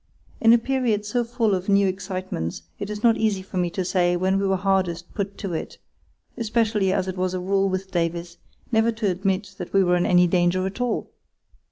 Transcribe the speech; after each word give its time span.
In 0.41 0.51
a 0.51 0.57
period 0.57 1.05
so 1.05 1.23
full 1.23 1.53
of 1.53 1.69
new 1.69 1.87
excitements 1.87 2.63
it 2.79 2.89
is 2.89 3.03
not 3.03 3.17
easy 3.17 3.43
for 3.43 3.57
me 3.57 3.69
to 3.69 3.85
say 3.85 4.17
when 4.17 4.39
we 4.39 4.47
were 4.47 4.55
hardest 4.55 5.13
put 5.13 5.37
to 5.37 5.53
it, 5.53 5.77
especially 6.35 6.91
as 6.91 7.07
it 7.07 7.17
was 7.17 7.35
a 7.35 7.39
rule 7.39 7.69
with 7.69 7.91
Davies 7.91 8.37
never 8.71 8.91
to 8.93 9.11
admit 9.11 9.53
that 9.59 9.73
we 9.73 9.83
were 9.83 9.95
in 9.95 10.07
any 10.07 10.25
danger 10.25 10.65
at 10.65 10.81
all. 10.81 11.11